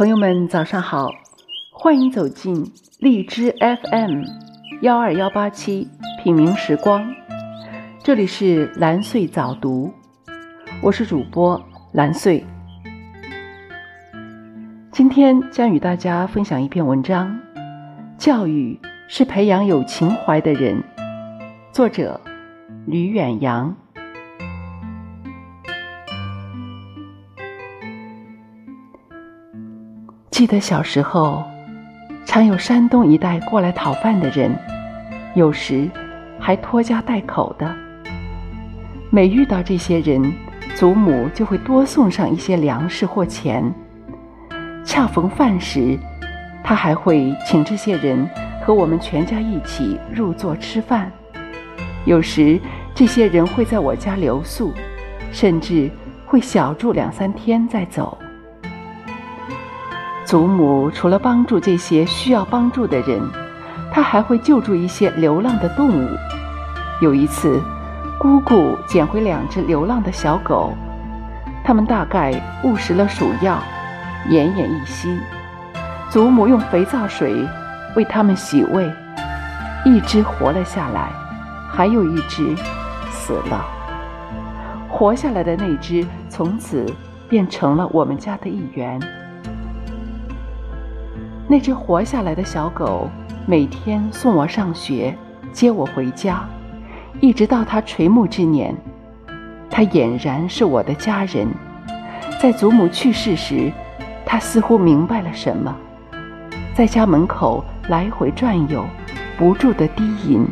[0.00, 1.10] 朋友们，早上好！
[1.70, 4.22] 欢迎走进荔枝 FM
[4.80, 5.86] 幺二幺八七
[6.24, 7.06] 品茗时光，
[8.02, 9.92] 这里是蓝穗早读，
[10.80, 12.42] 我是主播蓝穗。
[14.90, 17.38] 今天将与大家分享一篇文章：
[18.16, 20.82] 教育是培养有情怀的人。
[21.72, 22.18] 作者
[22.86, 23.76] 吕远扬。
[30.40, 31.44] 记得小时候，
[32.24, 34.50] 常有山东一带过来讨饭的人，
[35.34, 35.86] 有时
[36.38, 37.70] 还拖家带口的。
[39.10, 40.32] 每遇到这些人，
[40.74, 43.70] 祖母就会多送上一些粮食或钱。
[44.82, 45.98] 恰逢饭时，
[46.64, 48.26] 他还会请这些人
[48.62, 51.12] 和我们全家一起入座吃饭。
[52.06, 52.58] 有时，
[52.94, 54.72] 这些人会在我家留宿，
[55.32, 55.90] 甚至
[56.24, 58.16] 会小住两三天再走。
[60.30, 63.20] 祖母除了帮助这些需要帮助的人，
[63.90, 66.08] 她还会救助一些流浪的动物。
[67.00, 67.60] 有一次，
[68.16, 70.72] 姑姑捡回两只流浪的小狗，
[71.64, 73.58] 它们大概误食了鼠药，
[74.28, 75.18] 奄奄一息。
[76.08, 77.44] 祖母用肥皂水
[77.96, 78.88] 为它们洗胃，
[79.84, 81.10] 一只活了下来，
[81.68, 82.54] 还有一只
[83.10, 83.64] 死了。
[84.88, 86.86] 活下来的那只从此
[87.28, 89.00] 变成了我们家的一员。
[91.50, 93.10] 那只活下来的小狗
[93.44, 95.12] 每天送我上学，
[95.52, 96.48] 接我回家，
[97.18, 98.72] 一直到它垂暮之年。
[99.68, 101.48] 它俨然是我的家人。
[102.40, 103.68] 在祖母去世时，
[104.24, 105.74] 它似乎明白了什么，
[106.72, 108.84] 在家门口来回转悠，
[109.36, 110.46] 不住地低吟，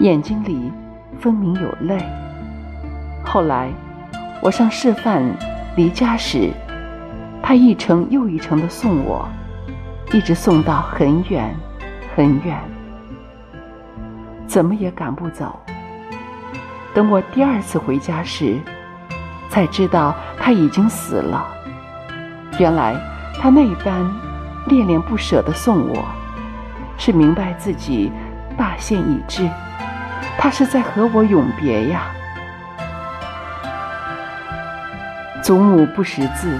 [0.00, 0.72] 眼睛里
[1.20, 2.02] 分明有泪。
[3.22, 3.68] 后来，
[4.40, 5.22] 我上师范
[5.76, 6.48] 离家时，
[7.42, 9.28] 它一程又一程地送我。
[10.10, 11.54] 一直送到很远
[12.16, 12.58] 很远，
[14.46, 15.60] 怎么也赶不走。
[16.94, 18.58] 等我第二次回家时，
[19.50, 21.46] 才知道他已经死了。
[22.58, 22.96] 原来
[23.38, 24.10] 他那般
[24.66, 26.02] 恋恋不舍地送我，
[26.96, 28.10] 是明白自己
[28.56, 29.46] 大限已至，
[30.38, 32.10] 他是在和我永别呀。
[35.42, 36.58] 祖母不识字。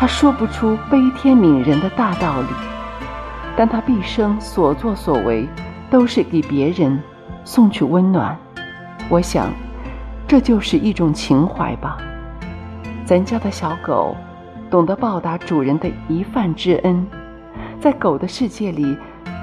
[0.00, 2.48] 他说不出悲天悯人的大道理，
[3.54, 5.46] 但他毕生所作所为
[5.90, 6.98] 都是给别人
[7.44, 8.34] 送去温暖。
[9.10, 9.50] 我想，
[10.26, 11.98] 这就是一种情怀吧。
[13.04, 14.16] 咱家的小狗
[14.70, 17.06] 懂得报答主人的一饭之恩，
[17.78, 18.96] 在狗的世界里，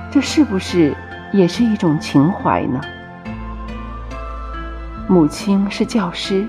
[0.10, 0.98] 这是不是
[1.32, 2.82] 也是一种情怀呢？
[5.08, 6.48] 母亲是教师，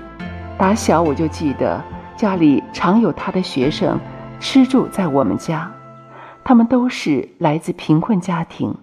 [0.57, 1.79] 打小我就记得。
[2.19, 3.97] 家里常有他的学生
[4.41, 5.71] 吃住在我们家，
[6.43, 8.75] 他们都是来自贫困家庭，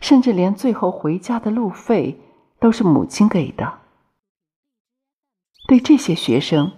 [0.00, 2.18] 甚至连最后回家的路费
[2.58, 3.70] 都是母亲给的。
[5.66, 6.72] 对这些学生，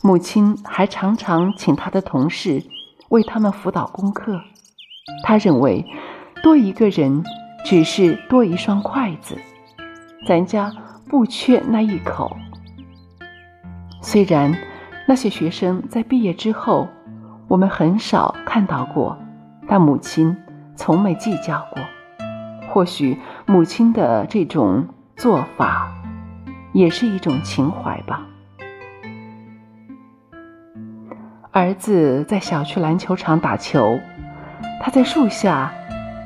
[0.00, 2.62] 母亲还常常请他的同事
[3.08, 4.40] 为他们辅导功课。
[5.24, 5.84] 他认为，
[6.40, 7.24] 多一个人
[7.64, 9.36] 只是多一双筷子，
[10.28, 10.72] 咱家
[11.08, 12.36] 不缺那一口。
[14.00, 14.56] 虽然。
[15.08, 16.88] 那些学生在毕业之后，
[17.46, 19.16] 我们很少看到过，
[19.68, 20.36] 但母亲
[20.74, 21.80] 从没计较过。
[22.68, 24.84] 或许母亲的这种
[25.14, 25.94] 做法，
[26.72, 28.26] 也是一种情怀吧。
[31.52, 33.98] 儿子在小区篮球场打球，
[34.82, 35.72] 他在树下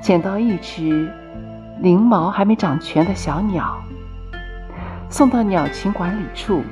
[0.01, 1.13] 捡到一只
[1.83, 3.79] 翎毛还没长全的小鸟，
[5.11, 6.63] 送到鸟禽管理处。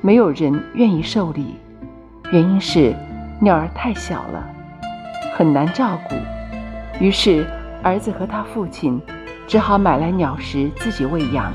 [0.00, 1.56] 没有人愿意受理，
[2.30, 2.94] 原因是
[3.40, 4.46] 鸟儿太小了，
[5.34, 6.14] 很难照顾。
[7.04, 7.44] 于是
[7.82, 9.00] 儿子和他父亲
[9.48, 11.52] 只好买来鸟食自己喂养。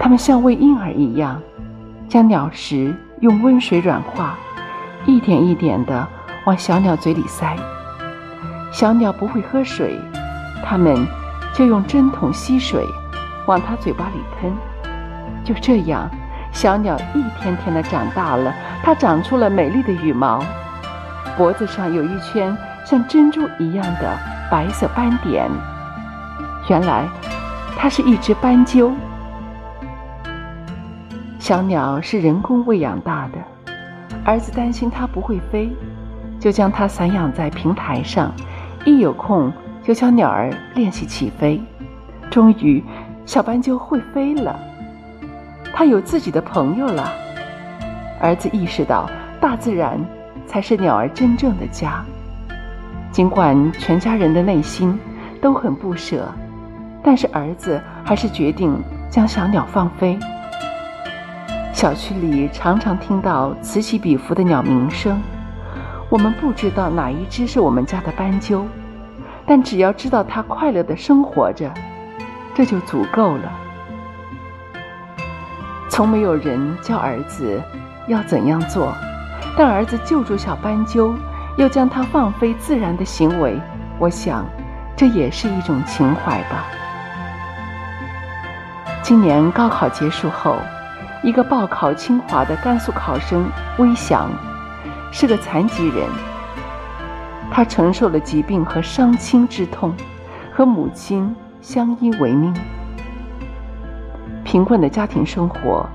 [0.00, 1.40] 他们像喂婴儿一样，
[2.08, 4.36] 将鸟食用温水软化，
[5.06, 6.06] 一点一点地
[6.44, 7.56] 往小鸟嘴里塞。
[8.72, 9.96] 小鸟不会喝水，
[10.64, 11.06] 他们
[11.54, 12.84] 就用针筒吸水，
[13.46, 14.52] 往它嘴巴里喷。
[15.44, 16.10] 就这样。
[16.52, 20.44] 小鸟一天天的长大了，它长出了美丽的羽毛，
[21.36, 24.18] 脖子上有一圈像珍珠一样的
[24.50, 25.48] 白色斑点。
[26.68, 27.08] 原来，
[27.76, 28.92] 它是一只斑鸠。
[31.38, 33.74] 小鸟是人工喂养大的，
[34.24, 35.74] 儿子担心它不会飞，
[36.38, 38.32] 就将它散养在平台上，
[38.84, 39.50] 一有空
[39.82, 41.60] 就教鸟儿练习起飞。
[42.30, 42.84] 终于，
[43.24, 44.56] 小斑鸠会飞了。
[45.80, 47.10] 他有自己的朋友了。
[48.20, 49.08] 儿子意识到，
[49.40, 49.98] 大自然
[50.46, 52.04] 才是鸟儿真正的家。
[53.10, 55.00] 尽管全家人的内心
[55.40, 56.30] 都很不舍，
[57.02, 58.78] 但是儿子还是决定
[59.08, 60.18] 将小鸟放飞。
[61.72, 65.18] 小区里常常听到此起彼伏的鸟鸣声，
[66.10, 68.66] 我们不知道哪一只是我们家的斑鸠，
[69.46, 71.72] 但只要知道它快乐的生活着，
[72.54, 73.50] 这就足够了。
[75.90, 77.60] 从没有人教儿子
[78.06, 78.94] 要怎样做，
[79.54, 81.14] 但儿子救助小斑鸠。
[81.56, 83.60] 又将它放飞自然的行为，
[83.98, 84.46] 我想，
[84.96, 86.64] 这也是一种情怀吧。
[89.02, 90.56] 今年高考结束后，
[91.22, 93.44] 一个报考清华的甘肃考生
[93.78, 94.30] 微翔，
[95.12, 96.06] 是个残疾人。
[97.50, 99.92] 他承受了疾病和伤亲之痛，
[100.54, 102.54] 和母亲相依为命。
[104.50, 105.88] 贫困的家庭生活，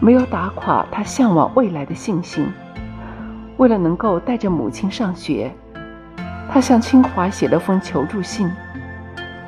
[0.00, 2.52] 没有打垮他向往未来的信心。
[3.58, 5.54] 为了能够带着母亲上学，
[6.50, 8.50] 他向清华写了封求助信。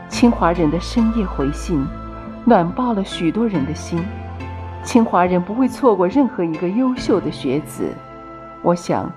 [0.08, 1.84] 清华人的深夜回信，
[2.44, 4.00] 暖爆了许多人的心。
[4.84, 7.92] 清华人不会错过任何一个优秀的学子。
[8.62, 9.10] 我想，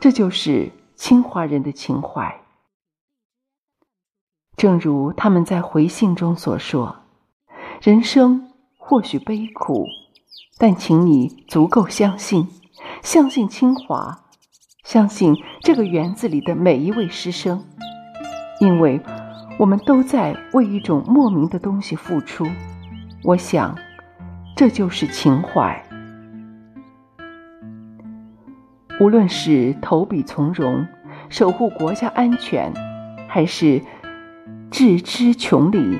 [0.00, 2.34] 这就是清华人的情怀。
[4.56, 6.96] 正如他们在回信中所说
[7.80, 8.45] ：“人生
[8.88, 9.88] 或许悲苦，
[10.58, 12.46] 但请你足够相信，
[13.02, 14.20] 相信清华。”
[14.86, 17.64] 相信这个园子里的每一位师生，
[18.60, 19.00] 因为
[19.58, 22.46] 我们都在为一种莫名的东西付出。
[23.24, 23.76] 我想，
[24.54, 25.84] 这就是情怀。
[29.00, 30.86] 无论是投笔从戎，
[31.28, 32.72] 守护国家安全，
[33.26, 33.82] 还是
[34.70, 35.98] 置之穷理，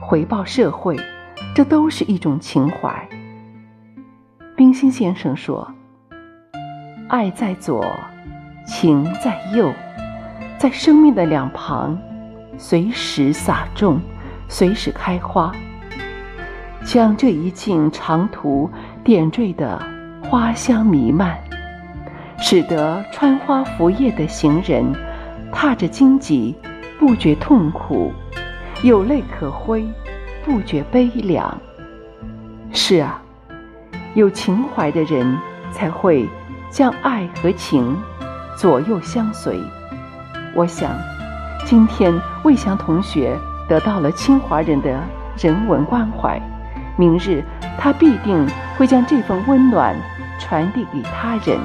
[0.00, 0.96] 回报社会，
[1.58, 3.08] 这都是一种情怀。
[4.54, 5.68] 冰心先生说
[7.10, 7.84] ：“爱在左。”
[8.64, 9.72] 情在右，
[10.56, 11.98] 在生命的两旁，
[12.56, 13.98] 随时撒种，
[14.48, 15.52] 随时开花，
[16.84, 18.70] 将这一径长途
[19.02, 19.84] 点缀的
[20.22, 21.36] 花香弥漫，
[22.38, 24.84] 使得穿花拂叶的行人
[25.50, 26.54] 踏着荆棘
[27.00, 28.12] 不觉痛苦，
[28.84, 29.84] 有泪可挥
[30.48, 31.58] 不觉悲凉。
[32.72, 33.20] 是啊，
[34.14, 35.38] 有情怀的人
[35.70, 36.26] 才会
[36.70, 37.94] 将爱和情。
[38.56, 39.60] 左右相随，
[40.52, 40.90] 我想，
[41.64, 42.12] 今天
[42.42, 44.98] 魏翔同学得到了清华人的
[45.36, 46.40] 人文关怀，
[46.96, 47.44] 明日
[47.78, 48.44] 他必定
[48.76, 49.94] 会将这份温暖
[50.40, 51.56] 传递给他人，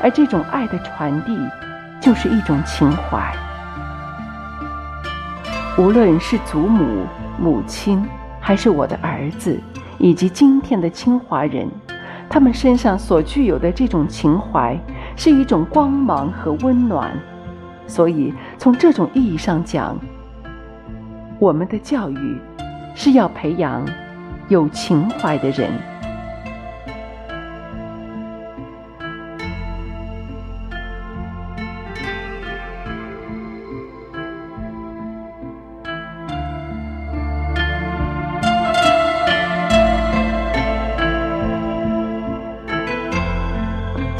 [0.00, 1.36] 而这种爱的传递，
[2.00, 3.30] 就是一种情怀。
[5.76, 7.04] 无论是祖母、
[7.38, 8.04] 母亲，
[8.40, 9.60] 还是我的儿子，
[9.98, 11.68] 以及今天的清华人，
[12.28, 14.78] 他们身上所具有的这种情怀。
[15.18, 17.10] 是一种光芒和温暖，
[17.86, 19.98] 所以从这种意义上讲，
[21.38, 22.38] 我们的教育
[22.94, 23.82] 是要培养
[24.48, 25.70] 有情怀的人。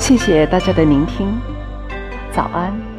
[0.07, 1.37] 谢谢大家的聆听，
[2.33, 2.96] 早安。